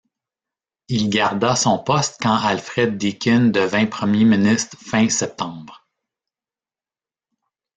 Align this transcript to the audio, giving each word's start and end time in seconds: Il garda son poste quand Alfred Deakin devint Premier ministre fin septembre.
Il 0.87 1.11
garda 1.11 1.55
son 1.55 1.77
poste 1.77 2.17
quand 2.19 2.33
Alfred 2.33 2.97
Deakin 2.97 3.49
devint 3.51 3.85
Premier 3.85 4.25
ministre 4.25 4.75
fin 4.79 5.07
septembre. 5.09 5.87